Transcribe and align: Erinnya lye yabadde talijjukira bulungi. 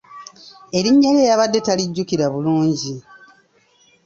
Erinnya 0.77 1.09
lye 1.15 1.23
yabadde 1.29 1.59
talijjukira 1.65 2.25
bulungi. 2.33 2.93